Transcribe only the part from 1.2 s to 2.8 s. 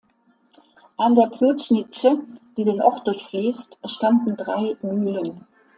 Ploučnice, die